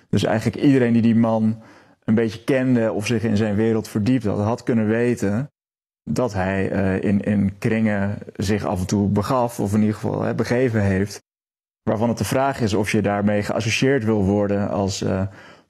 Dus 0.09 0.23
eigenlijk 0.23 0.63
iedereen 0.63 0.93
die 0.93 1.01
die 1.01 1.15
man 1.15 1.61
een 2.03 2.15
beetje 2.15 2.43
kende 2.43 2.91
of 2.91 3.05
zich 3.05 3.23
in 3.23 3.37
zijn 3.37 3.55
wereld 3.55 3.87
verdiept 3.87 4.25
had, 4.25 4.39
had 4.39 4.63
kunnen 4.63 4.87
weten 4.87 5.51
dat 6.03 6.33
hij 6.33 6.65
in, 6.99 7.21
in 7.21 7.57
kringen 7.57 8.17
zich 8.35 8.65
af 8.65 8.79
en 8.79 8.87
toe 8.87 9.09
begaf, 9.09 9.59
of 9.59 9.73
in 9.73 9.79
ieder 9.79 9.95
geval 9.95 10.33
begeven 10.33 10.81
heeft. 10.81 11.23
Waarvan 11.83 12.09
het 12.09 12.17
de 12.17 12.25
vraag 12.25 12.61
is 12.61 12.73
of 12.73 12.91
je 12.91 13.01
daarmee 13.01 13.43
geassocieerd 13.43 14.03
wil 14.03 14.23
worden 14.23 14.69
als 14.69 15.05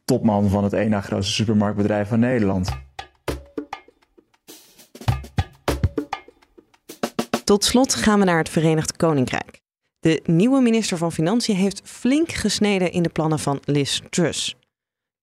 topman 0.06 0.50
van 0.50 0.64
het 0.64 0.90
na 0.90 1.02
grootste 1.02 1.34
supermarktbedrijf 1.34 2.08
van 2.08 2.20
Nederland. 2.20 2.85
Tot 7.46 7.64
slot 7.64 7.96
gaan 7.96 8.20
we 8.20 8.26
naar 8.26 8.38
het 8.38 8.50
Verenigd 8.50 8.96
Koninkrijk. 8.98 9.62
De 10.00 10.22
nieuwe 10.24 10.62
minister 10.62 10.98
van 10.98 11.12
Financiën 11.12 11.56
heeft 11.56 11.82
flink 11.84 12.32
gesneden 12.32 12.92
in 12.92 13.04
de 13.04 13.10
plannen 13.10 13.40
van 13.40 13.60
Liz 13.66 14.02
Truss. 14.10 14.56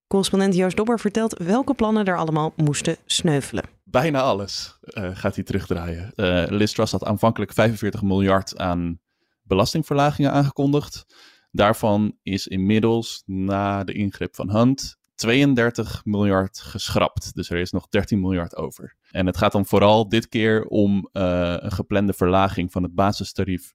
Correspondent 0.07 0.55
Joost 0.55 0.77
Dobber 0.77 1.01
vertelt 1.01 1.39
welke 1.39 1.75
plannen 1.75 2.05
er 2.05 2.17
allemaal 2.17 2.53
moesten 2.57 2.97
sneuvelen. 3.07 3.65
Bijna 3.85 4.21
alles 4.21 4.79
uh, 4.85 5.11
gaat 5.17 5.35
hij 5.35 5.45
terugdraaien. 5.45 6.13
Uh, 6.17 6.45
Liz 6.49 6.73
Truss 6.73 6.93
had 6.93 7.05
aanvankelijk 7.05 7.53
45 7.53 8.03
miljard 8.03 8.59
aan 8.59 9.01
belastingverlagingen 9.43 10.33
aangekondigd. 10.33 11.07
Daarvan 11.51 12.19
is 12.23 12.47
inmiddels 12.47 13.23
na 13.27 13.85
de 13.85 13.93
ingreep 13.93 14.35
van 14.35 14.51
Hunt 14.51 14.97
32 15.23 16.05
miljard 16.05 16.61
geschrapt. 16.61 17.35
Dus 17.35 17.51
er 17.51 17.59
is 17.59 17.71
nog 17.71 17.89
13 17.89 18.21
miljard 18.21 18.57
over. 18.57 18.97
En 19.11 19.27
het 19.27 19.37
gaat 19.37 19.53
dan 19.53 19.67
vooral 19.67 20.09
dit 20.09 20.29
keer 20.29 20.65
om 20.65 21.09
uh, 21.13 21.55
een 21.59 21.73
geplande 21.73 22.13
verlaging 22.13 22.73
van 22.73 22.83
het 22.83 22.95
basistarief 22.95 23.73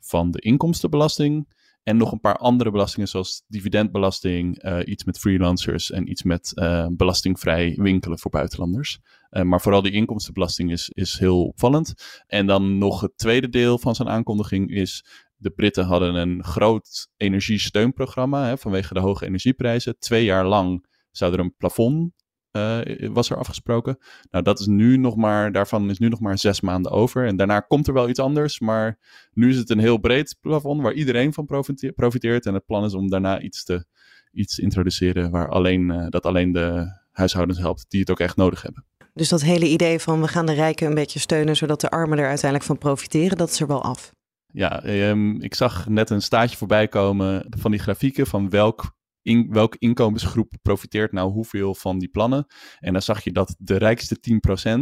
van 0.00 0.30
de 0.30 0.40
inkomstenbelasting. 0.40 1.58
En 1.82 1.96
nog 1.96 2.12
een 2.12 2.20
paar 2.20 2.36
andere 2.36 2.70
belastingen, 2.70 3.08
zoals 3.08 3.42
dividendbelasting, 3.46 4.64
uh, 4.64 4.78
iets 4.84 5.04
met 5.04 5.18
freelancers 5.18 5.90
en 5.90 6.10
iets 6.10 6.22
met 6.22 6.52
uh, 6.54 6.86
belastingvrij 6.90 7.74
winkelen 7.76 8.18
voor 8.18 8.30
buitenlanders. 8.30 8.98
Maar 9.42 9.60
vooral 9.60 9.82
die 9.82 9.92
inkomstenbelasting 9.92 10.70
is, 10.70 10.88
is 10.88 11.18
heel 11.18 11.46
opvallend. 11.46 11.94
En 12.26 12.46
dan 12.46 12.78
nog 12.78 13.00
het 13.00 13.12
tweede 13.16 13.48
deel 13.48 13.78
van 13.78 13.94
zijn 13.94 14.08
aankondiging 14.08 14.70
is 14.70 15.04
de 15.40 15.50
Britten 15.50 15.84
hadden 15.84 16.14
een 16.14 16.44
groot 16.44 17.08
energiesteunprogramma 17.16 18.46
hè, 18.46 18.58
vanwege 18.58 18.94
de 18.94 19.00
hoge 19.00 19.26
energieprijzen. 19.26 19.98
Twee 19.98 20.24
jaar 20.24 20.46
lang 20.46 20.86
zou 21.10 21.32
er 21.32 21.38
een 21.38 21.54
plafond 21.56 22.12
uh, 22.52 23.08
was 23.12 23.30
er 23.30 23.36
afgesproken. 23.36 23.98
Nou, 24.30 24.44
dat 24.44 24.60
is 24.60 24.66
nu 24.66 24.96
nog 24.96 25.16
maar, 25.16 25.52
daarvan 25.52 25.90
is 25.90 25.98
nu 25.98 26.08
nog 26.08 26.20
maar 26.20 26.38
zes 26.38 26.60
maanden 26.60 26.92
over. 26.92 27.26
En 27.26 27.36
daarna 27.36 27.60
komt 27.60 27.86
er 27.86 27.94
wel 27.94 28.08
iets 28.08 28.18
anders. 28.18 28.60
Maar 28.60 28.98
nu 29.32 29.48
is 29.48 29.56
het 29.56 29.70
een 29.70 29.78
heel 29.78 29.98
breed 29.98 30.36
plafond 30.40 30.82
waar 30.82 30.92
iedereen 30.92 31.32
van 31.32 31.46
profiteert. 31.94 32.46
En 32.46 32.54
het 32.54 32.66
plan 32.66 32.84
is 32.84 32.94
om 32.94 33.10
daarna 33.10 33.40
iets 33.40 33.64
te, 33.64 33.84
iets 34.32 34.58
introduceren 34.58 35.30
waar 35.30 35.48
alleen, 35.48 35.90
uh, 35.90 36.06
dat 36.08 36.26
alleen 36.26 36.52
de 36.52 36.98
huishoudens 37.10 37.58
helpt 37.58 37.84
die 37.88 38.00
het 38.00 38.10
ook 38.10 38.20
echt 38.20 38.36
nodig 38.36 38.62
hebben. 38.62 38.84
Dus 39.14 39.28
dat 39.28 39.42
hele 39.42 39.68
idee 39.68 39.98
van 39.98 40.20
we 40.20 40.28
gaan 40.28 40.46
de 40.46 40.52
rijken 40.52 40.86
een 40.86 40.94
beetje 40.94 41.18
steunen 41.18 41.56
zodat 41.56 41.80
de 41.80 41.90
armen 41.90 42.18
er 42.18 42.26
uiteindelijk 42.26 42.64
van 42.64 42.78
profiteren, 42.78 43.36
dat 43.36 43.50
is 43.50 43.60
er 43.60 43.66
wel 43.66 43.82
af. 43.82 44.14
Ja, 44.52 44.84
um, 44.84 45.40
ik 45.42 45.54
zag 45.54 45.88
net 45.88 46.10
een 46.10 46.22
staatje 46.22 46.56
voorbij 46.56 46.88
komen 46.88 47.46
van 47.50 47.70
die 47.70 47.80
grafieken 47.80 48.26
van 48.26 48.50
welk 48.50 48.94
in, 49.22 49.46
welke 49.50 49.78
inkomensgroep 49.78 50.52
profiteert 50.62 51.12
nou 51.12 51.32
hoeveel 51.32 51.74
van 51.74 51.98
die 51.98 52.08
plannen. 52.08 52.46
En 52.78 52.92
dan 52.92 53.02
zag 53.02 53.24
je 53.24 53.32
dat 53.32 53.54
de 53.58 53.76
rijkste 53.76 54.16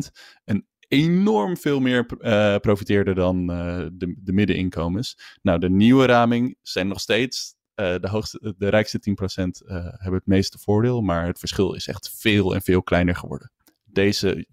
10% 0.07 0.21
een 0.45 0.67
enorm 0.89 1.57
veel 1.57 1.81
meer 1.81 2.07
uh, 2.19 2.57
profiteerde 2.57 3.15
dan 3.15 3.51
uh, 3.51 3.87
de, 3.93 4.17
de 4.19 4.33
middeninkomens. 4.33 5.37
Nou, 5.43 5.59
de 5.59 5.71
nieuwe 5.71 6.07
raming 6.07 6.57
zijn 6.63 6.89
nog 6.89 7.01
steeds 7.01 7.57
uh, 7.81 7.95
de, 8.01 8.09
hoogste, 8.09 8.55
de 8.59 8.69
rijkste 8.69 8.99
10% 9.11 9.15
hebben 9.67 10.19
het 10.19 10.27
meeste 10.27 10.59
voordeel, 10.59 11.01
maar 11.01 11.27
het 11.27 11.39
verschil 11.39 11.75
is 11.75 11.87
echt 11.87 12.11
veel 12.17 12.55
en 12.55 12.63
veel 12.63 12.83
kleiner 12.83 13.17
geworden. 13.17 13.53
Deze 13.85 14.47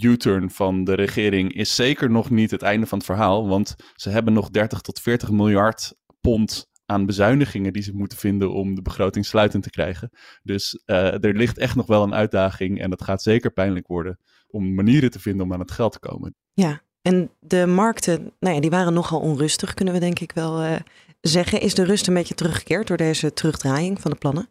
U-turn 0.00 0.50
van 0.50 0.84
de 0.84 0.94
regering 0.94 1.52
is 1.54 1.74
zeker 1.74 2.10
nog 2.10 2.30
niet 2.30 2.50
het 2.50 2.62
einde 2.62 2.86
van 2.86 2.98
het 2.98 3.06
verhaal, 3.06 3.48
want 3.48 3.76
ze 3.94 4.10
hebben 4.10 4.32
nog 4.32 4.50
30 4.50 4.80
tot 4.80 5.00
40 5.00 5.30
miljard 5.30 5.94
pond 6.20 6.69
aan 6.90 7.06
bezuinigingen 7.06 7.72
die 7.72 7.82
ze 7.82 7.94
moeten 7.94 8.18
vinden 8.18 8.52
om 8.52 8.74
de 8.74 8.82
begroting 8.82 9.26
sluitend 9.26 9.62
te 9.62 9.70
krijgen. 9.70 10.10
Dus 10.42 10.82
uh, 10.86 11.24
er 11.24 11.36
ligt 11.36 11.58
echt 11.58 11.76
nog 11.76 11.86
wel 11.86 12.02
een 12.02 12.14
uitdaging 12.14 12.80
en 12.80 12.90
dat 12.90 13.02
gaat 13.02 13.22
zeker 13.22 13.50
pijnlijk 13.50 13.86
worden 13.86 14.18
om 14.48 14.74
manieren 14.74 15.10
te 15.10 15.20
vinden 15.20 15.46
om 15.46 15.52
aan 15.52 15.60
het 15.60 15.70
geld 15.70 15.92
te 15.92 15.98
komen. 15.98 16.34
Ja, 16.52 16.80
en 17.02 17.30
de 17.40 17.66
markten, 17.66 18.32
nou 18.38 18.54
ja, 18.54 18.60
die 18.60 18.70
waren 18.70 18.92
nogal 18.92 19.20
onrustig, 19.20 19.74
kunnen 19.74 19.94
we 19.94 20.00
denk 20.00 20.18
ik 20.18 20.32
wel 20.32 20.62
uh, 20.62 20.76
zeggen. 21.20 21.60
Is 21.60 21.74
de 21.74 21.84
rust 21.84 22.06
een 22.06 22.14
beetje 22.14 22.34
teruggekeerd 22.34 22.86
door 22.86 22.96
deze 22.96 23.32
terugdraaiing 23.32 24.00
van 24.00 24.10
de 24.10 24.16
plannen? 24.16 24.48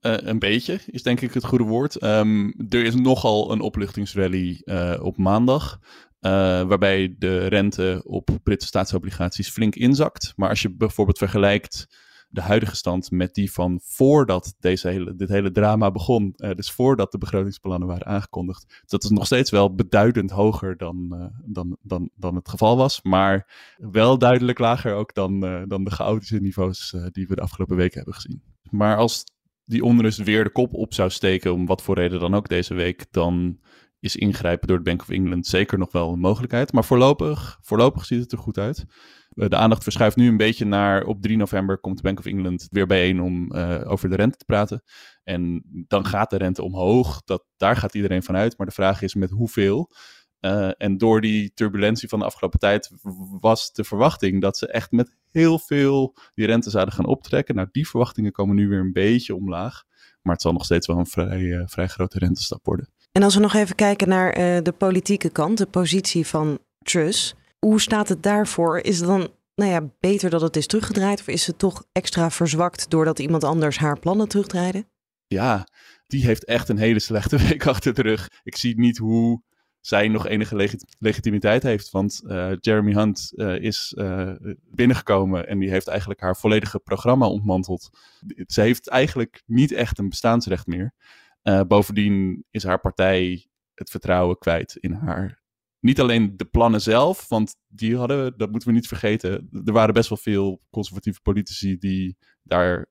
Uh, 0.00 0.16
een 0.16 0.38
beetje 0.38 0.80
is 0.86 1.02
denk 1.02 1.20
ik 1.20 1.34
het 1.34 1.44
goede 1.44 1.64
woord. 1.64 2.02
Um, 2.02 2.54
er 2.68 2.84
is 2.84 2.94
nogal 2.94 3.52
een 3.52 3.60
opluchtingsrally 3.60 4.62
uh, 4.64 4.98
op 5.02 5.16
maandag. 5.16 5.80
Uh, 6.20 6.30
waarbij 6.62 7.14
de 7.18 7.46
rente 7.46 8.02
op 8.04 8.30
Britse 8.42 8.66
staatsobligaties 8.66 9.50
flink 9.50 9.74
inzakt. 9.74 10.32
Maar 10.36 10.48
als 10.48 10.62
je 10.62 10.74
bijvoorbeeld 10.74 11.18
vergelijkt 11.18 12.06
de 12.30 12.40
huidige 12.40 12.76
stand 12.76 13.10
met 13.10 13.34
die 13.34 13.52
van 13.52 13.80
voordat 13.82 14.54
deze 14.58 14.88
hele, 14.88 15.14
dit 15.14 15.28
hele 15.28 15.50
drama 15.50 15.90
begon, 15.90 16.34
uh, 16.36 16.50
dus 16.54 16.70
voordat 16.70 17.12
de 17.12 17.18
begrotingsplannen 17.18 17.88
waren 17.88 18.06
aangekondigd, 18.06 18.82
dat 18.86 19.04
is 19.04 19.10
nog 19.10 19.26
steeds 19.26 19.50
wel 19.50 19.74
beduidend 19.74 20.30
hoger 20.30 20.76
dan, 20.76 21.08
uh, 21.12 21.24
dan, 21.44 21.76
dan, 21.82 22.10
dan 22.14 22.34
het 22.34 22.48
geval 22.48 22.76
was, 22.76 23.02
maar 23.02 23.50
wel 23.76 24.18
duidelijk 24.18 24.58
lager 24.58 24.94
ook 24.94 25.14
dan, 25.14 25.40
dan 25.68 25.84
de 25.84 25.90
chaotische 25.90 26.40
niveaus 26.40 26.96
die 27.10 27.26
we 27.28 27.34
de 27.34 27.40
afgelopen 27.40 27.76
weken 27.76 27.96
hebben 27.96 28.14
gezien. 28.14 28.42
Maar 28.70 28.96
als 28.96 29.24
die 29.64 29.84
onrust 29.84 30.22
weer 30.22 30.44
de 30.44 30.50
kop 30.50 30.74
op 30.74 30.94
zou 30.94 31.10
steken, 31.10 31.52
om 31.52 31.66
wat 31.66 31.82
voor 31.82 31.94
reden 31.94 32.20
dan 32.20 32.34
ook 32.34 32.48
deze 32.48 32.74
week, 32.74 33.06
dan 33.10 33.58
is 34.00 34.16
ingrijpen 34.16 34.68
door 34.68 34.76
de 34.76 34.82
Bank 34.82 35.00
of 35.00 35.08
England 35.08 35.46
zeker 35.46 35.78
nog 35.78 35.92
wel 35.92 36.12
een 36.12 36.18
mogelijkheid. 36.18 36.72
Maar 36.72 36.84
voorlopig, 36.84 37.58
voorlopig 37.62 38.04
ziet 38.04 38.20
het 38.20 38.32
er 38.32 38.38
goed 38.38 38.58
uit. 38.58 38.84
Eh, 39.28 39.48
de 39.48 39.56
aandacht 39.56 39.82
verschuift 39.82 40.16
nu 40.16 40.28
een 40.28 40.36
beetje 40.36 40.64
naar 40.64 41.04
op 41.04 41.22
3 41.22 41.36
november 41.36 41.78
komt 41.78 41.96
de 41.96 42.02
Bank 42.02 42.18
of 42.18 42.26
England 42.26 42.66
weer 42.70 42.86
bijeen 42.86 43.20
om 43.20 43.52
uh, 43.54 43.80
over 43.84 44.08
de 44.08 44.16
rente 44.16 44.36
te 44.38 44.44
praten. 44.44 44.82
En 45.24 45.62
dan 45.88 46.06
gaat 46.06 46.30
de 46.30 46.36
rente 46.36 46.62
omhoog. 46.62 47.22
Dat, 47.24 47.44
daar 47.56 47.76
gaat 47.76 47.94
iedereen 47.94 48.22
van 48.22 48.36
uit. 48.36 48.58
Maar 48.58 48.66
de 48.66 48.72
vraag 48.72 49.02
is 49.02 49.14
met 49.14 49.30
hoeveel. 49.30 49.90
Uh, 50.40 50.70
en 50.76 50.98
door 50.98 51.20
die 51.20 51.52
turbulentie 51.54 52.08
van 52.08 52.18
de 52.18 52.24
afgelopen 52.24 52.58
tijd 52.58 52.90
was 53.40 53.72
de 53.72 53.84
verwachting 53.84 54.40
dat 54.40 54.56
ze 54.56 54.66
echt 54.66 54.90
met 54.90 55.16
heel 55.30 55.58
veel 55.58 56.16
die 56.34 56.46
rente 56.46 56.70
zouden 56.70 56.94
gaan 56.94 57.06
optrekken. 57.06 57.54
Nou, 57.54 57.68
die 57.72 57.88
verwachtingen 57.88 58.32
komen 58.32 58.56
nu 58.56 58.68
weer 58.68 58.80
een 58.80 58.92
beetje 58.92 59.34
omlaag. 59.34 59.84
Maar 60.22 60.32
het 60.32 60.42
zal 60.42 60.52
nog 60.52 60.64
steeds 60.64 60.86
wel 60.86 60.98
een 60.98 61.06
vrij, 61.06 61.62
vrij 61.66 61.86
grote 61.86 62.18
rentestap 62.18 62.64
worden. 62.64 62.88
En 63.12 63.22
als 63.22 63.34
we 63.34 63.40
nog 63.40 63.54
even 63.54 63.74
kijken 63.74 64.08
naar 64.08 64.38
uh, 64.38 64.58
de 64.62 64.72
politieke 64.72 65.30
kant, 65.30 65.58
de 65.58 65.66
positie 65.66 66.26
van 66.26 66.58
Truss. 66.78 67.34
Hoe 67.58 67.80
staat 67.80 68.08
het 68.08 68.22
daarvoor? 68.22 68.78
Is 68.78 68.98
het 68.98 69.08
dan 69.08 69.28
nou 69.54 69.70
ja, 69.70 69.90
beter 70.00 70.30
dat 70.30 70.40
het 70.40 70.56
is 70.56 70.66
teruggedraaid? 70.66 71.20
Of 71.20 71.28
is 71.28 71.46
het 71.46 71.58
toch 71.58 71.84
extra 71.92 72.30
verzwakt 72.30 72.90
doordat 72.90 73.18
iemand 73.18 73.44
anders 73.44 73.78
haar 73.78 73.98
plannen 73.98 74.28
terugdraaide? 74.28 74.86
Ja, 75.26 75.66
die 76.06 76.24
heeft 76.24 76.44
echt 76.44 76.68
een 76.68 76.78
hele 76.78 76.98
slechte 76.98 77.38
week 77.48 77.66
achter 77.66 77.94
de 77.94 78.02
rug. 78.02 78.28
Ik 78.42 78.56
zie 78.56 78.78
niet 78.78 78.98
hoe 78.98 79.42
zij 79.80 80.08
nog 80.08 80.26
enige 80.26 80.56
legit 80.56 80.96
legitimiteit 80.98 81.62
heeft. 81.62 81.90
Want 81.90 82.22
uh, 82.24 82.52
Jeremy 82.60 82.92
Hunt 82.92 83.32
uh, 83.34 83.60
is 83.60 83.94
binnengekomen 84.70 85.48
en 85.48 85.58
die 85.58 85.70
heeft 85.70 85.88
eigenlijk 85.88 86.20
haar 86.20 86.36
volledige 86.36 86.78
programma 86.78 87.26
ontmanteld. 87.26 87.90
Ze 88.46 88.60
heeft 88.60 88.88
eigenlijk 88.88 89.42
niet 89.46 89.72
echt 89.72 89.98
een 89.98 90.08
bestaansrecht 90.08 90.66
meer. 90.66 90.94
Uh, 91.48 91.60
bovendien 91.60 92.44
is 92.50 92.64
haar 92.64 92.80
partij 92.80 93.48
het 93.74 93.90
vertrouwen 93.90 94.38
kwijt 94.38 94.76
in 94.76 94.92
haar. 94.92 95.42
Niet 95.80 96.00
alleen 96.00 96.36
de 96.36 96.44
plannen 96.44 96.80
zelf, 96.80 97.28
want 97.28 97.56
die 97.66 97.96
hadden, 97.96 98.38
dat 98.38 98.50
moeten 98.50 98.68
we 98.68 98.74
niet 98.74 98.86
vergeten. 98.86 99.48
Er 99.64 99.72
waren 99.72 99.94
best 99.94 100.08
wel 100.08 100.18
veel 100.18 100.62
conservatieve 100.70 101.20
politici 101.20 101.78
die 101.78 102.16
daar 102.42 102.86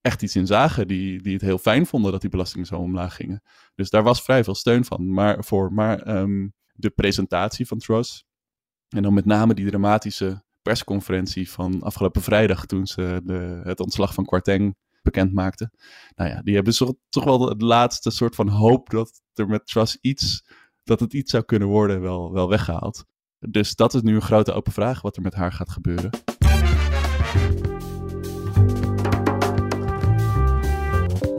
echt 0.00 0.22
iets 0.22 0.36
in 0.36 0.46
zagen. 0.46 0.88
Die, 0.88 1.22
die 1.22 1.32
het 1.32 1.42
heel 1.42 1.58
fijn 1.58 1.86
vonden 1.86 2.12
dat 2.12 2.20
die 2.20 2.30
belastingen 2.30 2.66
zo 2.66 2.76
omlaag 2.76 3.14
gingen. 3.14 3.42
Dus 3.74 3.90
daar 3.90 4.02
was 4.02 4.22
vrij 4.22 4.44
veel 4.44 4.54
steun 4.54 4.84
van, 4.84 5.12
maar, 5.12 5.44
voor. 5.44 5.72
Maar 5.72 6.16
um, 6.16 6.54
de 6.72 6.90
presentatie 6.90 7.66
van 7.66 7.78
Truss. 7.78 8.24
En 8.88 9.02
dan 9.02 9.14
met 9.14 9.24
name 9.24 9.54
die 9.54 9.68
dramatische 9.68 10.44
persconferentie 10.62 11.50
van 11.50 11.82
afgelopen 11.82 12.22
vrijdag. 12.22 12.66
toen 12.66 12.86
ze 12.86 13.20
de, 13.24 13.60
het 13.62 13.80
ontslag 13.80 14.14
van 14.14 14.24
Kwarteng 14.24 14.76
bekend 15.02 15.32
maakte. 15.32 15.70
Nou 16.14 16.30
ja, 16.30 16.42
die 16.42 16.54
hebben 16.54 16.74
zo, 16.74 16.98
toch 17.08 17.24
wel 17.24 17.48
het 17.48 17.62
laatste 17.62 18.10
soort 18.10 18.34
van 18.34 18.48
hoop 18.48 18.90
dat 18.90 19.20
er 19.34 19.46
met 19.46 19.66
Truss 19.66 19.98
iets, 20.00 20.44
dat 20.84 21.00
het 21.00 21.12
iets 21.12 21.30
zou 21.30 21.44
kunnen 21.44 21.68
worden, 21.68 22.00
wel, 22.00 22.32
wel 22.32 22.48
weggehaald. 22.48 23.04
Dus 23.38 23.74
dat 23.74 23.94
is 23.94 24.02
nu 24.02 24.14
een 24.14 24.22
grote 24.22 24.52
open 24.52 24.72
vraag 24.72 25.02
wat 25.02 25.16
er 25.16 25.22
met 25.22 25.34
haar 25.34 25.52
gaat 25.52 25.70
gebeuren. 25.70 26.10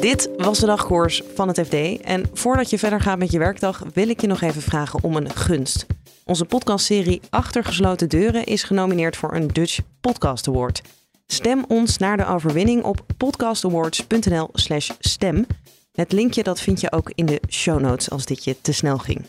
Dit 0.01 0.29
was 0.37 0.59
de 0.59 0.65
dagkoers 0.65 1.21
van 1.33 1.47
het 1.47 1.59
FD. 1.59 2.01
En 2.01 2.29
voordat 2.33 2.69
je 2.69 2.79
verder 2.79 3.01
gaat 3.01 3.17
met 3.17 3.31
je 3.31 3.39
werkdag, 3.39 3.83
wil 3.93 4.09
ik 4.09 4.21
je 4.21 4.27
nog 4.27 4.41
even 4.41 4.61
vragen 4.61 5.03
om 5.03 5.15
een 5.15 5.29
gunst. 5.29 5.85
Onze 6.25 6.45
podcastserie 6.45 7.21
Achter 7.29 7.63
gesloten 7.63 8.09
deuren 8.09 8.45
is 8.45 8.63
genomineerd 8.63 9.17
voor 9.17 9.35
een 9.35 9.47
Dutch 9.47 9.79
Podcast 9.99 10.47
Award. 10.47 10.81
Stem 11.31 11.65
ons 11.67 11.97
naar 11.97 12.17
de 12.17 12.25
overwinning 12.25 12.83
op 12.83 13.05
podcastawards.nl/slash 13.17 14.91
stem. 14.99 15.45
Het 15.91 16.11
linkje 16.11 16.43
dat 16.43 16.61
vind 16.61 16.81
je 16.81 16.91
ook 16.91 17.11
in 17.15 17.25
de 17.25 17.41
show 17.49 17.79
notes 17.79 18.09
als 18.09 18.25
dit 18.25 18.43
je 18.43 18.61
te 18.61 18.71
snel 18.71 18.97
ging. 18.97 19.25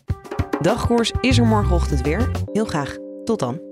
Dagkoers 0.60 1.12
is 1.20 1.38
er 1.38 1.46
morgenochtend 1.46 2.00
weer. 2.00 2.30
Heel 2.52 2.64
graag. 2.64 2.96
Tot 3.24 3.38
dan. 3.38 3.71